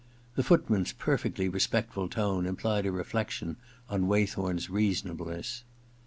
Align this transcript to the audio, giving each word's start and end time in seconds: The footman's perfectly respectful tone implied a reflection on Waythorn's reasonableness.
The 0.33 0.41
footman's 0.41 0.93
perfectly 0.93 1.47
respectful 1.47 2.09
tone 2.09 2.47
implied 2.47 2.87
a 2.87 2.91
reflection 2.91 3.57
on 3.87 4.07
Waythorn's 4.07 4.67
reasonableness. 4.67 5.63